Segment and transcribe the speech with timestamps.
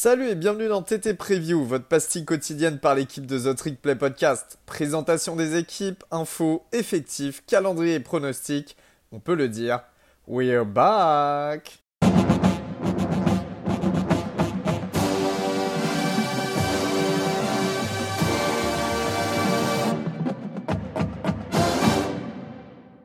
[0.00, 3.96] Salut et bienvenue dans TT Preview, votre pastille quotidienne par l'équipe de The Trick Play
[3.96, 4.60] Podcast.
[4.64, 8.76] Présentation des équipes, infos, effectifs, calendrier et pronostics.
[9.10, 9.80] On peut le dire,
[10.28, 11.82] we're back!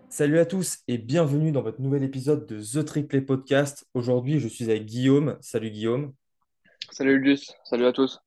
[0.09, 3.87] Salut à tous et bienvenue dans votre nouvel épisode de The Trick Play Podcast.
[3.95, 5.37] Aujourd'hui, je suis avec Guillaume.
[5.41, 6.13] Salut Guillaume.
[6.93, 8.19] Salut salut à tous.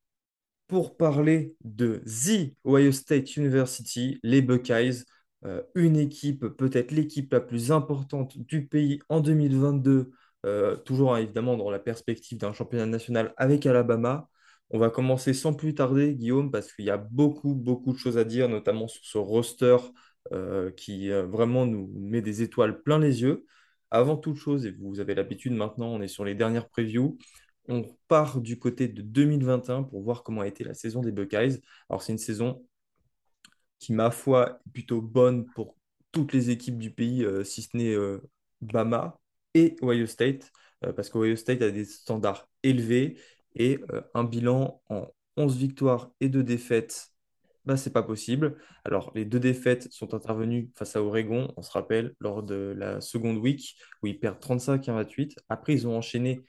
[0.67, 5.05] Pour parler de The Ohio State University, les Buckeyes,
[5.45, 10.11] euh, une équipe, peut-être l'équipe la plus importante du pays en 2022,
[10.47, 14.29] euh, toujours hein, évidemment dans la perspective d'un championnat national avec Alabama.
[14.71, 18.19] On va commencer sans plus tarder, Guillaume, parce qu'il y a beaucoup, beaucoup de choses
[18.19, 19.77] à dire, notamment sur ce roster
[20.33, 23.45] euh, qui vraiment nous met des étoiles plein les yeux.
[23.93, 27.17] Avant toute chose, et vous avez l'habitude maintenant, on est sur les dernières previews.
[27.69, 31.61] On part du côté de 2021 pour voir comment a été la saison des Buckeyes.
[31.89, 32.65] Alors, c'est une saison
[33.79, 35.77] qui, ma foi, est plutôt bonne pour
[36.13, 38.21] toutes les équipes du pays, euh, si ce n'est euh,
[38.61, 39.19] Bama
[39.55, 40.51] et Ohio State,
[40.85, 43.19] euh, parce qu'Ohio State a des standards élevés
[43.55, 43.81] et
[44.13, 45.07] un bilan en
[45.39, 47.11] 11 victoires et 2 défaites
[47.67, 48.57] bah, c'est pas possible.
[48.85, 53.01] Alors, les deux défaites sont intervenues face à Oregon, on se rappelle, lors de la
[53.01, 55.37] seconde week, où ils perdent 35 à 28.
[55.49, 56.45] Après, ils ont enchaîné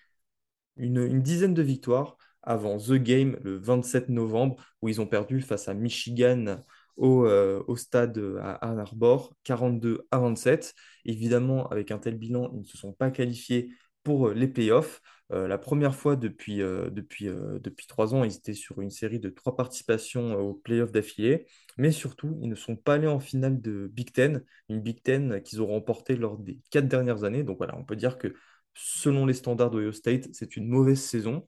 [0.77, 5.67] une, dizaine de victoires avant The Game le 27 novembre, où ils ont perdu face
[5.67, 6.57] à Michigan
[6.95, 10.73] au, euh, au, stade à Ann Arbor, 42 à 27.
[11.05, 13.69] Évidemment, avec un tel bilan, ils ne se sont pas qualifiés
[14.03, 15.01] pour les playoffs.
[15.33, 19.19] Euh, la première fois depuis, euh, depuis, depuis trois ans, ils étaient sur une série
[19.19, 21.45] de trois participations aux playoffs d'affilée,
[21.77, 25.41] mais surtout, ils ne sont pas allés en finale de Big Ten, une Big Ten
[25.41, 27.43] qu'ils ont remportée lors des quatre dernières années.
[27.43, 28.33] Donc voilà, on peut dire que
[28.77, 31.47] selon les standards d'Ohio State, c'est une mauvaise saison.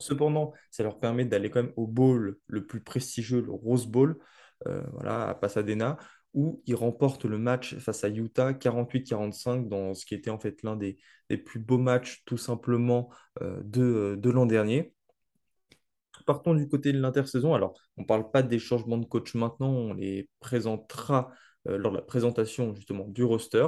[0.00, 4.18] Cependant, ça leur permet d'aller quand même au bowl le plus prestigieux, le Rose Bowl,
[4.68, 5.98] euh, voilà, à Pasadena,
[6.34, 10.62] où ils remportent le match face à Utah 48-45 dans ce qui était en fait
[10.62, 10.96] l'un des,
[11.44, 13.10] plus beaux matchs tout simplement
[13.42, 14.94] euh, de, de l'an dernier.
[16.26, 17.54] Partons du côté de l'intersaison.
[17.54, 21.32] Alors, on ne parle pas des changements de coach maintenant, on les présentera
[21.68, 23.66] euh, lors de la présentation justement du roster.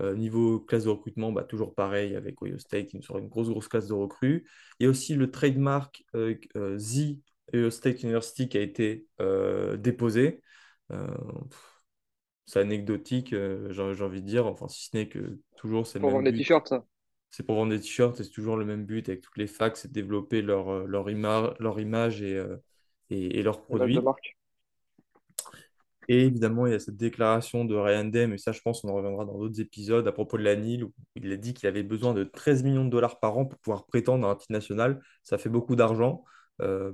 [0.00, 3.48] Euh, niveau classe de recrutement, bah, toujours pareil avec Ohio State qui sera une grosse,
[3.48, 4.46] grosse classe de recrues.
[4.78, 7.18] Il y a aussi le trademark euh, euh, The
[7.54, 9.06] Ohio State University qui a été
[9.78, 10.40] déposé.
[12.46, 16.30] c'est anecdotique, j'ai envie de dire, enfin, si ce n'est que toujours c'est Pour vendre
[16.30, 16.84] des t-shirts, ça.
[17.30, 19.76] C'est pour vendre des t-shirts et c'est toujours le même but avec toutes les facs,
[19.76, 22.40] c'est de développer leur, leur, leur image et,
[23.10, 23.98] et, et leurs produits.
[26.08, 28.88] Et évidemment, il y a cette déclaration de Ryan Dem, et ça, je pense, on
[28.88, 31.68] en reviendra dans d'autres épisodes à propos de la NIL, où il a dit qu'il
[31.68, 34.52] avait besoin de 13 millions de dollars par an pour pouvoir prétendre à un titre
[34.52, 35.00] national.
[35.22, 36.24] Ça fait beaucoup d'argent.
[36.62, 36.90] Euh,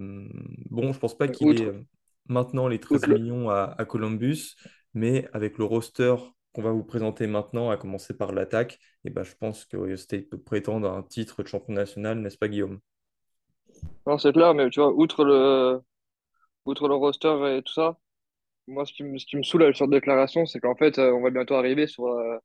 [0.70, 1.80] bon, je pense pas qu'il ait euh,
[2.28, 4.54] maintenant les 13 millions à, Columbus,
[4.94, 6.14] mais avec le roster
[6.52, 9.76] qu'on va vous présenter maintenant, à commencer par l'attaque, et eh ben, je pense que
[9.76, 12.80] Ohio State peut prétendre à un titre de champion national, n'est-ce pas, Guillaume?
[14.06, 15.82] Non, c'est clair, mais tu vois, outre le,
[16.64, 17.98] outre le roster et tout ça,
[18.68, 21.22] moi, ce qui me, ce qui me saoule cette déclaration, c'est qu'en fait, euh, on
[21.22, 22.38] va bientôt arriver sur euh,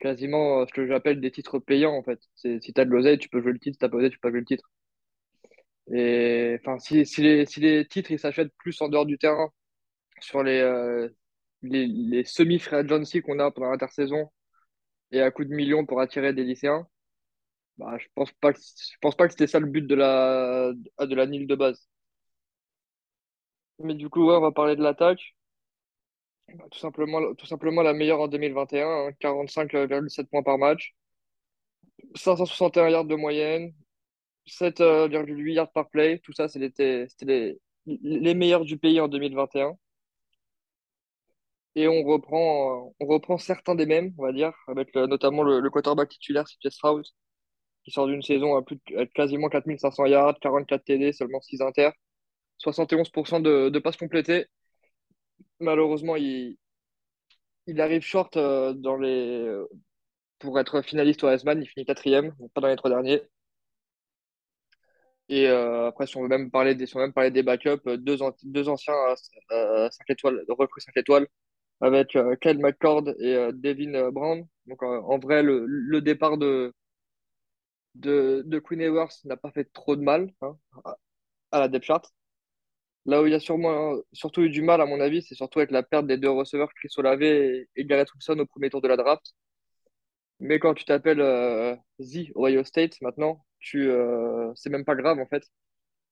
[0.00, 2.20] quasiment euh, ce que j'appelle des titres payants, en fait.
[2.36, 4.10] C'est, si tu as de l'oseille, tu peux jouer le titre, si tu pas d'oseille,
[4.10, 4.70] tu peux pas jouer le titre.
[5.92, 9.50] Et enfin, si, si, les, si les titres ils s'achètent plus en dehors du terrain,
[10.20, 10.62] sur les,
[11.62, 14.30] les, les semi-free agency qu'on a pendant l'intersaison,
[15.12, 16.88] et à coup de millions pour attirer des lycéens,
[17.78, 18.60] bah, je pense pas que,
[19.00, 21.88] pense pas que c'était ça le but de la, de la NIL de base.
[23.80, 25.34] Mais du coup, ouais, on va parler de l'attaque.
[26.54, 30.94] Bah, tout simplement, tout simplement la meilleure en 2021, 45,7 hein, points par match,
[32.14, 33.72] 561 yards de moyenne,
[34.46, 36.20] 7,8 yards par play.
[36.24, 39.76] Tout ça, c'était les, les meilleurs du pays en 2021.
[41.76, 46.08] Et on reprend, on reprend certains des mêmes, on va dire, avec notamment le, quarterback
[46.08, 47.14] titulaire, c'est Strauss,
[47.84, 51.90] qui sort d'une saison à, plus de, quasiment 4500 yards, 44 TD, seulement 6 inter.
[52.62, 54.46] 71% de, passes complétées.
[55.60, 56.56] Malheureusement, il,
[57.78, 59.48] arrive short euh, dans les,
[60.38, 61.62] pour être finaliste au Heisman.
[61.62, 63.22] Il finit quatrième, pas dans les trois derniers.
[65.30, 68.68] Et euh, après, si on veut même parler des, même des backups, euh, deux, deux
[68.68, 68.94] anciens
[69.52, 71.28] euh, 5 étoiles, recrues 5 étoiles,
[71.80, 72.08] avec
[72.40, 74.46] Kyle McCord et Devin Brown.
[74.66, 76.74] Donc en vrai, le, départ de,
[77.94, 80.56] de, de Queen Ewers n'a pas fait trop de mal hein,
[81.52, 82.12] à la depth chart.
[83.06, 85.70] Là où il y a surtout eu du mal, à mon avis, c'est surtout avec
[85.70, 88.96] la perte des deux receveurs, Chris Olave et, Garrett Wilson au premier tour de la
[88.96, 89.34] draft.
[90.40, 95.18] Mais quand tu t'appelles euh, The Ohio State maintenant, tu, euh, c'est même pas grave
[95.18, 95.44] en fait.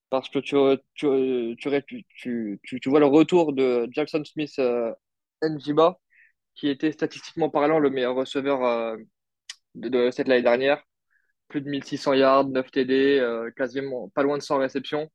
[0.09, 0.55] Parce que tu,
[0.95, 4.93] tu, tu, vois le retour de Jackson Smith euh,
[5.43, 5.99] Njiba,
[6.55, 8.97] qui était statistiquement parlant le meilleur receveur euh,
[9.75, 10.83] de, cette l'année dernière.
[11.49, 15.09] Plus de 1600 yards, 9 TD, euh, quasiment pas loin de 100 réceptions.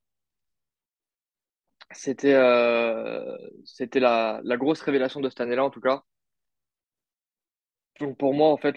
[1.92, 6.04] C'était euh, c'était la, la grosse révélation de cette année-là, en tout cas.
[8.00, 8.76] Donc pour moi, en fait,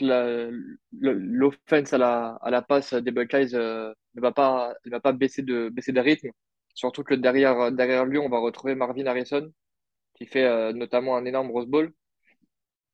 [0.91, 5.11] l'offense à la, à la passe des Buckeyes euh, ne va pas, ne va pas
[5.13, 6.29] baisser de, baisser de rythme.
[6.75, 9.51] Surtout que derrière, derrière lui, on va retrouver Marvin Harrison,
[10.15, 11.93] qui fait euh, notamment un énorme Rose Bowl.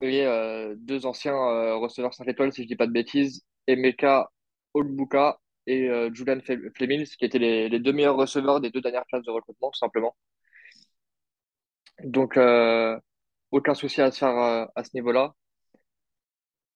[0.02, 4.30] Et euh, deux anciens euh, receveurs 5 étoiles, si je dis pas de bêtises, Emeka
[4.74, 9.06] Olbuka et euh, Julian Fle- Flemings, qui étaient les, deux meilleurs receveurs des deux dernières
[9.06, 10.16] classes de recrutement, tout simplement.
[12.04, 13.00] Donc, euh,
[13.52, 15.34] aucun souci à se faire euh, à ce niveau-là.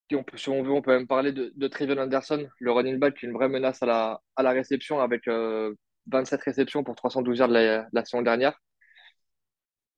[0.10, 3.16] Si on peut, veut, on peut même parler de, de Trevion Anderson, le running back,
[3.18, 3.86] qui est une vraie menace à
[4.38, 5.74] la, réception avec euh,
[6.08, 8.58] 27 réceptions pour 312 yards la, saison dernière.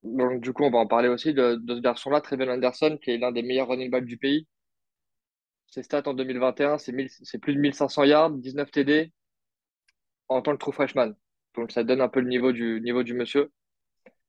[0.03, 3.17] Donc, du coup, on va en parler aussi de, ce garçon-là, Trevion Anderson, qui est
[3.17, 4.47] l'un des meilleurs running backs du pays.
[5.69, 9.13] Ses stats en 2021, c'est 1000 c'est plus de 1500 yards, 19 TD
[10.29, 11.13] en tant que true freshman.
[11.55, 13.51] Donc, ça donne un peu le niveau du, monsieur.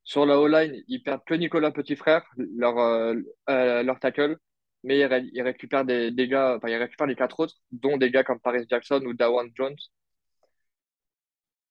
[0.05, 2.25] Sur la O-line, ils perdent que Nicolas Petit Frère,
[2.57, 3.15] leur, euh,
[3.51, 4.39] euh, leur tackle,
[4.85, 8.11] mais ils, ré- ils récupèrent des, gars, enfin, ils récupèrent les quatre autres, dont des
[8.11, 9.77] gars comme Paris Jackson ou Dawan Jones.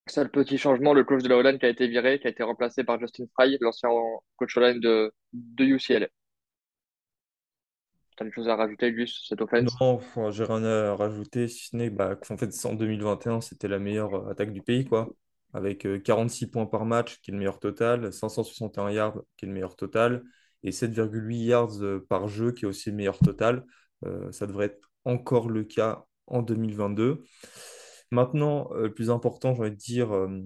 [0.08, 2.42] Seul petit changement, le coach de la O-line qui a été viré, qui a été
[2.42, 3.88] remplacé par Justin Fry, l'ancien
[4.36, 5.10] coach O-line de
[5.58, 6.08] UCLA.
[8.20, 9.76] T'as des choses à rajouter, Gus, cette Non, offense?
[9.80, 13.78] enfin, j'ai rien à rajouter, si ce n'est bah, qu'en fait, en 2021, c'était la
[13.78, 15.08] meilleure euh, attaque du pays, quoi.
[15.52, 19.48] Avec euh, 46 points par match, qui est le meilleur total, 561 yards, qui est
[19.48, 20.22] le meilleur total,
[20.62, 23.64] et 7,8 yards euh, par jeu, qui est aussi le meilleur total.
[24.06, 27.22] Euh, ça devrait être encore le cas en 2022.
[28.10, 30.40] Maintenant, euh, le plus important, j'ai envie de dire, euh,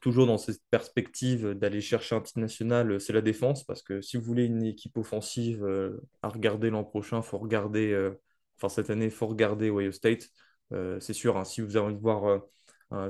[0.00, 4.00] toujours dans cette perspective d'aller chercher un titre national, euh, c'est la défense, parce que
[4.00, 8.12] si vous voulez une équipe offensive euh, à regarder l'an prochain, faut regarder, euh,
[8.56, 10.28] enfin cette année, faut regarder Ohio State.
[11.00, 12.42] C'est sûr, hein, si vous avez envie de voir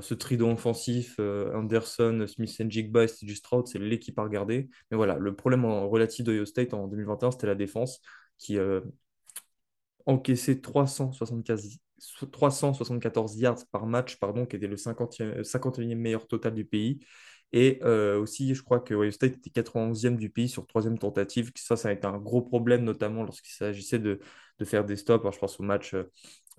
[0.01, 4.67] ce trident offensif, Anderson, Smith Njigba et Steve Stroud, c'est l'équipe à regarder.
[4.89, 8.01] Mais voilà, le problème en, relatif d'Ohio State en 2021, c'était la défense
[8.39, 8.57] qui,
[10.07, 11.79] encaissé 375
[12.31, 16.99] 374 yards par match, pardon, qui était le 50e, 51e meilleur total du pays.
[17.53, 21.51] Et euh, aussi, je crois que Ohio State était 91e du pays sur troisième tentative.
[21.55, 24.19] Ça, ça a été un gros problème, notamment lorsqu'il s'agissait de,
[24.63, 25.25] faire des stops.
[25.33, 26.03] Je pense au match euh,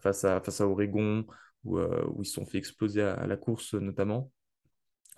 [0.00, 1.24] face à, Oregon,
[1.64, 4.30] où, euh, ils se sont fait exploser à, la course, notamment.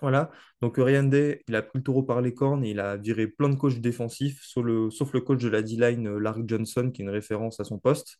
[0.01, 0.29] Voilà,
[0.61, 3.27] donc Ryan Day, il a pris le taureau par les cornes et il a viré
[3.27, 7.05] plein de coachs défensifs, sauf le, coach de la D-line, euh, Larry Johnson, qui est
[7.05, 8.17] une référence à son poste.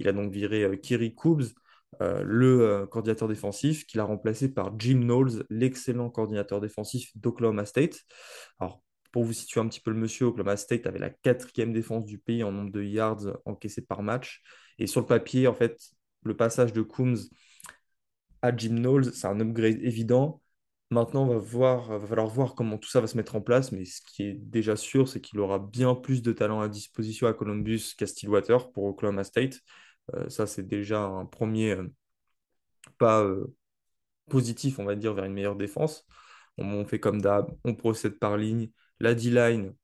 [0.00, 1.44] Il a donc viré euh, Kiri Coobs,
[2.00, 7.66] euh, le euh, coordinateur défensif, qu'il a remplacé par Jim Knowles, l'excellent coordinateur défensif d'Oklahoma
[7.66, 8.00] State.
[8.58, 8.82] Alors,
[9.12, 12.18] pour vous situer un petit peu le monsieur, Oklahoma State avait la quatrième défense du
[12.18, 14.42] pays en nombre de yards encaissés par match.
[14.78, 15.78] Et sur le papier, en fait,
[16.22, 17.18] le passage de Coombs
[18.40, 20.40] à Jim Knowles, c'est un upgrade évident.
[20.90, 23.84] Maintenant, va voir, va falloir voir comment tout ça va se mettre en place, mais
[23.84, 27.34] ce qui est déjà sûr, c'est qu'il aura bien plus de talent à disposition à
[27.34, 29.60] Columbus qu'à Stillwater pour Oklahoma State.
[30.14, 31.88] Euh, ça, c'est déjà un premier euh,
[32.98, 33.54] pas euh,
[34.30, 36.06] positif, on va dire, vers une meilleure défense.
[36.58, 38.70] On, fait comme d'hab, on procède par ligne.
[39.00, 39.74] La D-line,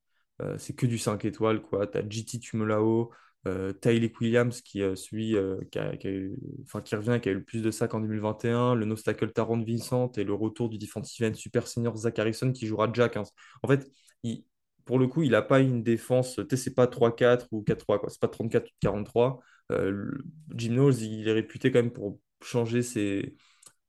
[0.58, 1.86] c'est que du 5 étoiles, quoi.
[1.86, 3.12] Tu as JT Tumolao,
[3.48, 3.72] euh,
[4.20, 5.36] Williams, qui, euh, celui,
[5.70, 6.36] qui, a- eu-
[6.84, 9.64] qui revient, qui a eu le plus de sacs en 2021, le nose tackle Taron
[9.64, 13.16] Vincent et le retour du defensive end super senior Zach Harrison qui jouera Jack.
[13.16, 13.24] hein.
[13.62, 13.90] En fait,
[14.24, 14.44] il-
[14.86, 17.98] pour le coup, il n'a pas une défense, tu sais, c'est pas 3-4 ou 4-3,
[17.98, 18.08] quoi.
[18.10, 19.40] C'est pas 34 ou 43.
[19.72, 20.10] Euh,
[20.54, 23.36] Jim Knowles, il est réputé quand même pour changer ses,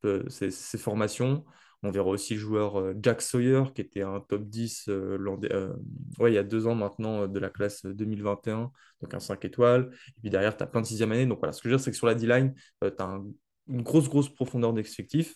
[0.05, 1.45] euh, ses, formations.
[1.83, 5.73] On verra aussi le joueur euh, Jack Sawyer, qui était un top 10 euh,
[6.19, 9.89] ouais, il y a deux ans maintenant de la classe 2021, donc un 5 étoiles.
[10.17, 11.25] Et puis derrière, tu as plein de sixième année.
[11.25, 13.25] Donc voilà, ce que je veux dire, c'est que sur la D-line, tu as un-
[13.67, 15.35] une grosse, grosse profondeur d'effectif.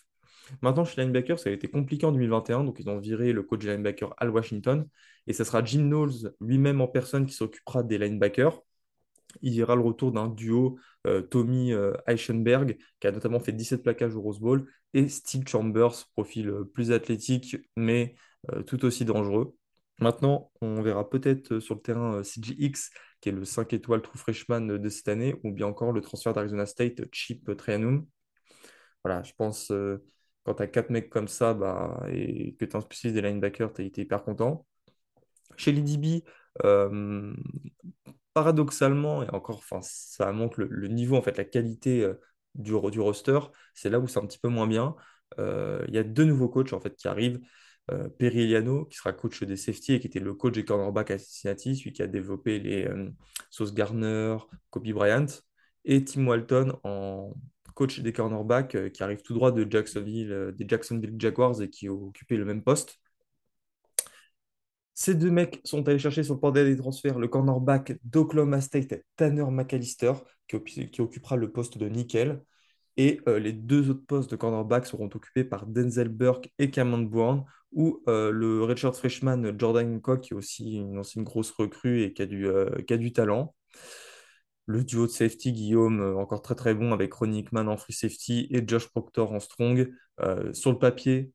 [0.60, 2.64] Maintenant, chez les linebackers, ça a été compliqué en 2021.
[2.64, 4.86] Donc ils ont viré le coach des linebackers Al Washington.
[5.26, 8.60] Et ce sera Jim Knowles lui-même en personne qui s'occupera des linebackers
[9.40, 13.52] il y aura le retour d'un duo euh, Tommy euh, Eichenberg, qui a notamment fait
[13.52, 18.14] 17 plaquages au Rose Bowl, et Steve Chambers, profil euh, plus athlétique, mais
[18.66, 19.54] tout aussi dangereux.
[20.00, 24.62] Maintenant, on verra peut-être sur le terrain CGX, qui est le 5 étoiles true freshman
[24.62, 28.04] de cette année, ou bien encore le transfert d'Arizona State, Chip Trianum.
[29.04, 29.72] Voilà, je pense
[30.42, 33.28] quand tu as quatre mecs comme ça bah, et que tu es un spécialiste des
[33.28, 34.66] linebackers, tu es, hyper content.
[35.56, 36.24] Chez les DB,
[36.64, 37.34] euh,
[38.34, 42.14] paradoxalement, et encore, ça montre le, niveau, en fait, la qualité euh,
[42.54, 43.38] du, roster,
[43.74, 44.96] c'est là où c'est un petit peu moins bien.
[45.38, 47.40] Euh, Il y a deux nouveaux coachs en fait, qui arrivent.
[47.90, 51.10] Euh, Perry Eliano, qui sera coach des safety et qui était le coach des cornerbacks
[51.10, 52.88] à Cincinnati, celui qui a développé les
[53.50, 54.36] Sauce Garner,
[54.70, 55.26] Kobe Bryant,
[55.84, 57.34] et Tim Walton en
[57.74, 61.92] coach des cornerbacks qui arrive tout droit de Jacksonville, des Jacksonville Jaguars et qui a
[61.92, 63.01] occupé le même poste.
[64.94, 69.02] Ces deux mecs sont allés chercher sur le portail des transferts le cornerback d'Oklahoma State,
[69.16, 70.12] Tanner McAllister,
[70.46, 72.42] qui, occupera le poste de nickel.
[72.98, 77.02] Et euh, les deux autres postes de cornerback seront occupés par Denzel Burke et Cameron
[77.02, 82.12] Brown, ou euh, le redshirt freshman Jordan Hancock, qui est aussi une grosse recrue et
[82.12, 83.54] qui a du, euh, qui a du talent.
[84.66, 88.46] Le duo de safety, Guillaume, encore très très bon avec Ronnie Hickman en free safety
[88.50, 89.90] et Josh Proctor en strong.
[90.52, 91.32] Sur le papier,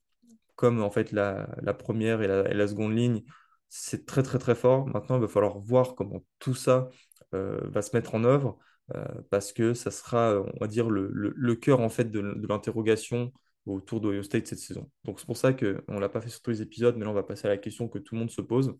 [0.55, 1.45] comme en fait la,
[1.77, 3.23] première et la seconde ligne,
[3.69, 4.87] c'est très très très fort.
[4.87, 6.89] Maintenant, il va falloir voir comment tout ça
[7.33, 8.57] euh, va se mettre en œuvre
[8.95, 13.33] euh, parce que ça sera, on va dire, le, le, cœur en fait de, l'interrogation
[13.65, 14.89] autour d'Ohio State cette saison.
[15.03, 17.11] Donc c'est pour ça qu'on ne l'a pas fait sur tous les épisodes, mais là
[17.11, 18.77] on va passer à la question que tout le monde se pose.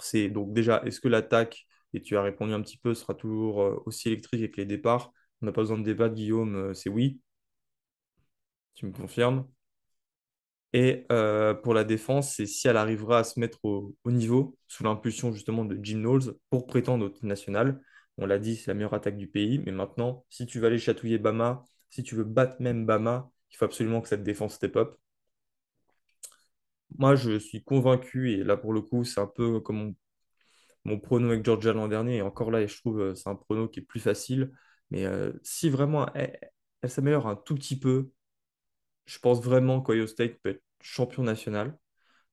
[0.00, 3.62] C'est donc déjà, est-ce que l'attaque, et tu as répondu un petit peu, sera toujours
[3.62, 5.12] euh, aussi électrique avec les départs?
[5.42, 7.20] On n'a pas besoin de débattre, Guillaume, c'est oui.
[8.74, 9.46] Tu me confirmes?
[10.72, 14.56] Et euh, pour la défense, c'est si elle arrivera à se mettre au, au niveau,
[14.68, 17.80] sous l'impulsion justement de Jim Knowles, pour prétendre au national.
[18.18, 19.58] On l'a dit, c'est la meilleure attaque du pays.
[19.58, 23.56] Mais maintenant, si tu vas aller chatouiller Bama, si tu veux battre même Bama, il
[23.56, 24.96] faut absolument que cette défense step up.
[26.98, 29.94] Moi, je suis convaincu, et là pour le coup, c'est un peu comme
[30.84, 32.16] mon, prono avec Georgia l'an dernier.
[32.18, 34.52] Et encore là, je trouve euh, c'est un prono qui est plus facile.
[34.90, 38.10] Mais euh, si vraiment elle s'améliore un tout petit peu,
[39.10, 41.76] je pense vraiment qu'Ohio State peut être champion national.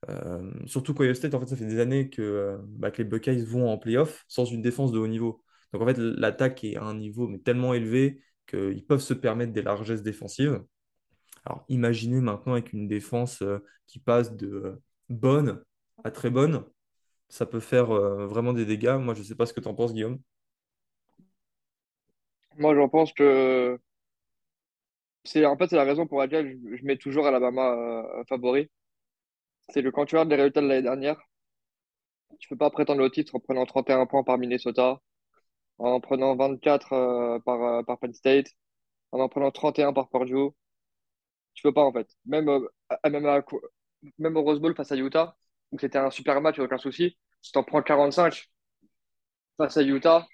[0.10, 3.10] Euh, surtout qu'Ohio State, en fait, ça fait des années que, euh, bah, que les
[3.10, 5.44] Buckeyes vont en playoff sans une défense de haut niveau.
[5.74, 9.54] Donc en fait, l'attaque est à un niveau mais tellement élevé qu'ils peuvent se permettre
[9.54, 10.64] des largesses défensives.
[11.46, 13.58] Alors imaginez maintenant avec une défense euh,
[13.88, 14.80] qui passe de
[15.10, 15.64] bonne
[16.04, 16.64] à très bonne,
[17.28, 18.98] ça peut faire vraiment des dégâts.
[19.00, 20.20] Moi, je ne sais pas ce que tu en penses, Guillaume.
[22.58, 23.80] Moi, j'en pense que
[25.28, 28.70] c'est la raison pour laquelle je, mets toujours Alabama euh, favori.
[29.70, 31.18] C'est que quand tu regardes les résultats de l'année dernière,
[32.40, 35.02] tu peux pas prétendre au titre en prenant 31 points par Minnesota,
[35.80, 38.48] en prenant 24 euh, par, euh, par Penn State,
[39.12, 40.52] en en prenant 31 par Purdue.
[41.54, 42.08] Tu peux pas en fait.
[42.26, 42.50] Même,
[43.06, 45.36] même, au Rose Bowl face à Utah,
[45.72, 48.50] où c'était un super match, aucun souci, si t'en prends 45
[49.58, 50.28] face à Utah,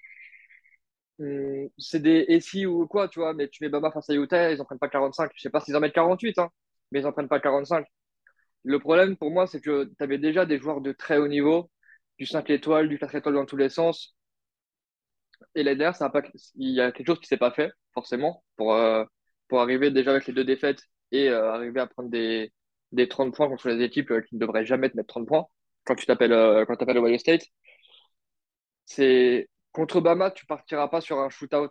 [1.78, 4.60] c'est des SI ou quoi, tu vois, mais tu mets Bama face à Utah, ils
[4.60, 5.30] en prennent pas 45.
[5.34, 6.50] Je sais pas s'ils en mettent 48, hein,
[6.90, 7.86] mais ils en prennent pas 45.
[8.64, 11.70] Le problème pour moi, c'est que tu avais déjà des joueurs de très haut niveau,
[12.18, 14.16] du 5 étoiles, du 4 étoiles dans tous les sens.
[15.54, 16.22] Et l'année dernière, ça a pas,
[16.56, 19.04] il y a quelque chose qui s'est pas fait, forcément, pour, euh,
[19.48, 22.52] pour arriver déjà avec les deux défaites et euh, arriver à prendre des,
[22.92, 25.46] des 30 points contre les équipes euh, qui ne devraient jamais te mettre 30 points
[25.84, 27.42] quand tu t'appelles quand t'appelles Ohio State.
[28.86, 31.68] C'est contre Bama, tu partiras pas sur un shootout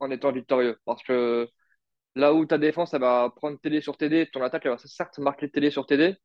[0.00, 0.78] en étant victorieux.
[0.84, 1.48] Parce que
[2.16, 5.18] là où ta défense, elle va prendre TD sur TD, ton attaque, elle va certes
[5.20, 6.16] marquer TD sur TD,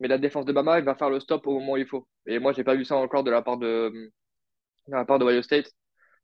[0.00, 2.08] mais la défense de Bama, elle va faire le stop au moment où il faut.
[2.26, 3.92] Et moi, j'ai pas vu ça encore de la part de,
[4.88, 5.70] de la part de Ohio State.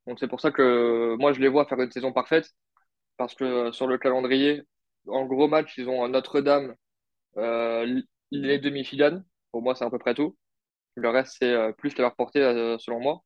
[0.07, 2.51] Donc c'est pour ça que moi, je les vois faire une saison parfaite.
[3.17, 4.63] Parce que euh, sur le calendrier,
[5.09, 6.75] en gros match, ils ont Notre-Dame,
[7.39, 8.03] euh,
[8.33, 9.25] les demi-finales.
[9.53, 10.37] Pour moi, c'est à peu près tout.
[10.97, 12.41] Le reste, c'est euh, plus à leur portée,
[12.81, 13.23] selon moi.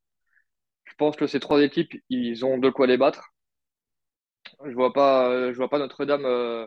[0.94, 3.34] Je pense que ces trois équipes, ils ont de quoi les battre.
[4.64, 6.66] Je vois pas, euh, je vois pas Notre-Dame euh,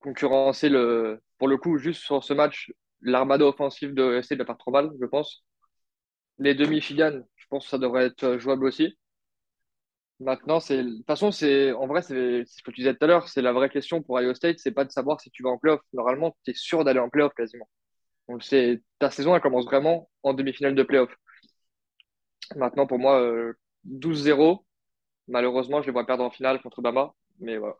[0.00, 4.46] concurrencer le, pour le coup, juste sur ce match, l'armada offensive de essayer de la
[4.46, 5.44] faire trop mal, je pense.
[6.38, 8.96] Les demi-finales, je pense que ça devrait être euh, jouable aussi.
[10.20, 13.08] Maintenant, c'est, de toute façon, c'est, en vrai, c'est ce que tu disais tout à
[13.08, 15.50] l'heure, c'est la vraie question pour Iowa State, c'est pas de savoir si tu vas
[15.50, 15.80] en playoff.
[15.92, 17.68] Normalement, tu es sûr d'aller en playoff quasiment.
[18.40, 21.10] C'est, ta saison, elle commence vraiment en demi-finale de playoff.
[22.56, 24.64] Maintenant, pour moi, euh, 12-0,
[25.28, 27.76] malheureusement, je les vois perdre en finale contre Bama, mais voilà.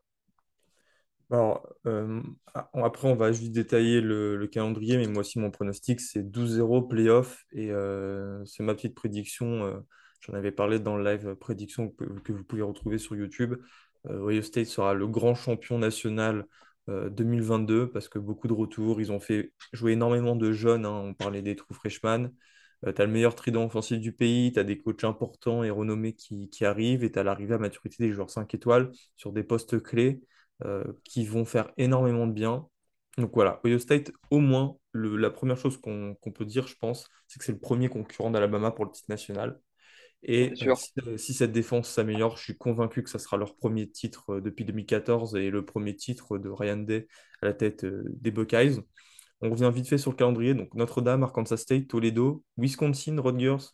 [1.30, 2.20] Alors, euh,
[2.54, 6.22] a- après, on va juste détailler le, le calendrier, mais moi aussi, mon pronostic, c'est
[6.22, 7.44] 12-0 playoff.
[7.52, 9.64] Et euh, c'est ma petite prédiction.
[9.64, 9.80] euh,
[10.20, 13.54] j'en avais parlé dans le live prédiction que, vous pouvez retrouver sur YouTube.
[14.06, 16.46] Euh, Ohio State sera le grand champion national
[16.90, 19.00] euh, 2022 parce que beaucoup de retours.
[19.00, 20.84] Ils ont fait jouer énormément de jeunes.
[20.86, 20.90] hein.
[21.06, 22.30] on parlait des trous freshmen.
[22.92, 24.52] Tu as le meilleur trident offensif du pays.
[24.52, 27.04] Tu as des coachs importants et renommés qui, qui arrivent.
[27.04, 30.20] Et tu as l'arrivée à maturité des joueurs 5 étoiles sur des postes clés
[30.64, 32.66] euh, qui vont faire énormément de bien.
[33.18, 37.08] Donc voilà, Ohio State, au moins, le- la première chose qu'on peut dire, je pense,
[37.28, 39.60] c'est que c'est le premier concurrent d'Alabama pour le titre national.
[40.22, 40.74] Et euh, sûr.
[40.74, 44.24] si, euh, si cette défense s'améliore, je suis convaincu que ça sera leur premier titre
[44.36, 47.06] euh, depuis 2014 et le premier titre de Ryan Day
[47.42, 48.78] à la tête euh, des Buckeyes.
[49.44, 50.54] On revient vite fait sur le calendrier.
[50.54, 53.72] Donc Notre-Dame, Arkansas State, Toledo, Wisconsin, Rutgers,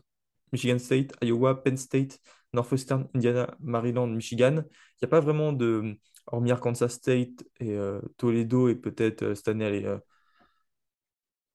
[0.53, 2.19] Michigan State, Iowa, Penn State,
[2.53, 4.65] Northwestern, Indiana, Maryland, Michigan.
[4.65, 5.97] Il n'y a pas vraiment de,
[6.27, 9.99] hormis Arkansas State et euh, Toledo et peut-être euh, cette année, euh,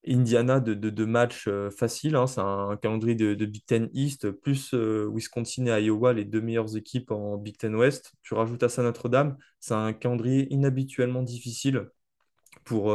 [0.07, 2.15] Indiana de, matchs faciles.
[2.15, 2.27] hein.
[2.27, 6.77] C'est un calendrier de, de Big Ten East, plus Wisconsin et Iowa, les deux meilleures
[6.77, 8.13] équipes en Big Ten West.
[8.21, 9.35] Tu rajoutes à ça Notre-Dame.
[9.59, 11.89] C'est un calendrier inhabituellement difficile
[12.65, 12.93] pour,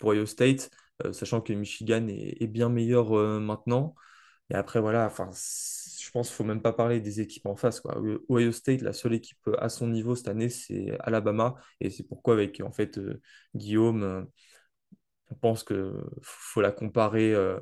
[0.00, 0.70] pour Ohio State,
[1.04, 3.94] euh, sachant que Michigan est, bien meilleur euh, maintenant.
[4.50, 7.80] Et après, voilà, je pense qu'il ne faut même pas parler des équipes en face,
[7.80, 8.00] quoi.
[8.28, 11.54] Ohio State, la seule équipe à son niveau cette année, c'est Alabama.
[11.80, 13.20] Et c'est pourquoi, avec en fait, euh,
[13.54, 14.22] Guillaume, euh,
[15.30, 15.92] on pense qu'il
[16.22, 17.58] faut la comparer euh,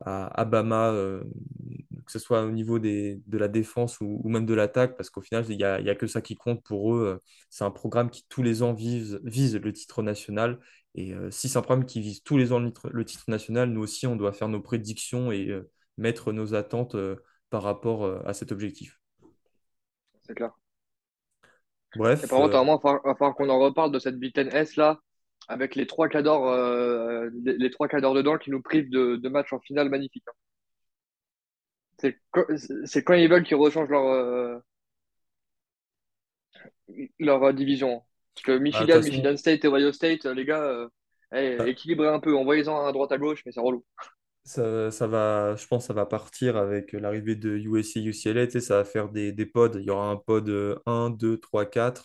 [0.00, 1.24] à Alabama, euh,
[2.06, 5.20] que ce soit au niveau des, de la défense ou, même de l'attaque, parce qu'au
[5.22, 7.20] final, il n'y a, que ça qui compte pour eux.
[7.50, 9.20] C'est un programme qui, tous les ans, vise
[9.56, 10.60] le titre national.
[10.94, 13.80] Et euh, si c'est un programme qui vise tous les ans le titre, national, nous
[13.80, 17.16] aussi, on doit faire nos prédictions et euh, mettre nos attentes euh,
[17.50, 19.00] par rapport à cet objectif.
[20.22, 20.52] C'est clair.
[21.94, 24.48] Et Bref, par contre, euh, il va falloir, qu'on en reparle de cette Big Ten
[24.48, 25.00] S là,
[25.48, 29.60] avec les trois euh, les, trois d'heure dedans qui nous privent de, de matchs en
[29.60, 30.24] finale magnifiques.
[30.28, 30.32] hein.
[31.98, 34.58] C'est quand, ils veulent qu'ils rechangent leur, euh,
[37.18, 38.04] leur division.
[38.38, 40.88] Parce que bah, Michigan, façon, Michigan State et Ohio State, euh, les gars, euh,
[41.58, 43.84] bah, équilibrez un peu, envoyez-en à droite à gauche, mais c'est relou.
[44.44, 48.46] Ça, ça va, je pense que ça va partir avec l'arrivée de USC UCLA.
[48.46, 49.72] Tu sais, ça va faire des, des pods.
[49.78, 52.04] Il y aura un pod euh, 1, 2, 3, 4.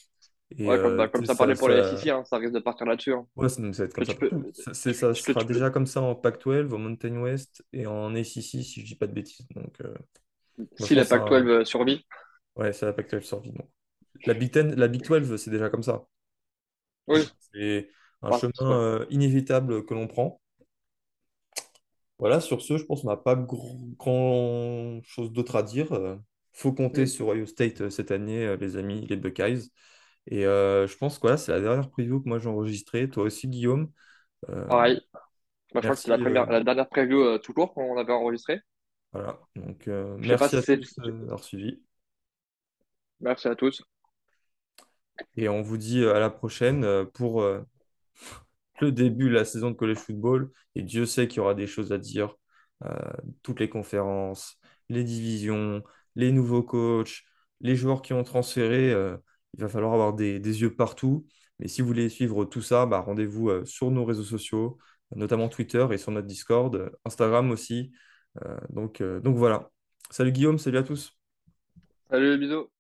[0.58, 2.38] Et Ouais, comme, euh, bah, comme ça ça, parlait pour les SEC, ça, hein, ça
[2.38, 3.14] risque de partir là-dessus.
[3.14, 3.26] hein.
[3.38, 6.16] ouais, ça, ça va être comme Que ça peux, sera peux- déjà comme ça en
[6.16, 9.48] Pac-12, au Mountain West et en ACC, si je dis pas de bêtises.
[9.56, 9.94] Donc, euh,
[10.80, 12.06] si la un- Pac-12 euh, survit.
[12.56, 13.52] ouais, c'est la Pac-12 survie.
[13.52, 13.70] Donc.
[14.26, 16.04] La Big Ten, la Big 12, c'est déjà comme ça.
[17.08, 17.90] Oui, C'est
[18.22, 20.42] un chemin euh, inévitable que l'on prend.
[22.20, 25.92] Voilà, sur ce, je pense qu'on n'a pas gr- grand-chose d'autre à dire.
[25.94, 26.16] Euh,
[26.54, 27.08] faut compter Mm.
[27.08, 29.70] sur Ohio State euh, cette année, les amis, les Buckeyes.
[30.28, 33.10] Et euh, je pense que voilà, c'est la dernière preview que moi j'ai enregistrée.
[33.10, 33.92] Toi aussi, Guillaume.
[34.50, 35.00] Euh, Pareil.
[35.74, 36.64] Bah, je crois que c'est la merci.
[36.64, 38.62] dernière preview tout court qu'on avait enregistrée.
[39.12, 39.40] voilà.
[39.56, 39.88] Donc,
[40.38, 41.82] pas merci si à tous d'avoir suivi.
[43.22, 43.84] Merci à tous.
[45.38, 47.62] Et on vous dit euh, à la prochaine euh, pour euh,
[48.82, 50.52] le début de la saison de college football.
[50.76, 52.36] Et Dieu sait qu'il y aura des choses à dire.
[53.44, 54.58] Toutes les conférences,
[54.90, 55.84] les divisions,
[56.16, 57.22] les nouveaux coachs,
[57.62, 58.90] les joueurs qui ont transféré.
[58.90, 61.26] il va falloir avoir des, des yeux partout.
[61.60, 64.78] Mais si vous voulez suivre tout ça, bah, rendez-vous sur nos réseaux sociaux,
[65.16, 67.94] notamment Twitter et sur notre Discord, Instagram aussi.
[68.70, 69.72] Donc, donc voilà.
[70.10, 71.18] Salut Guillaume, salut à tous.
[72.10, 72.70] Salut, bisous.